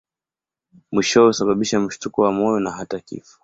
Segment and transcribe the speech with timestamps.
[0.91, 3.39] Mwishowe husababisha mshtuko wa moyo na hata kifo.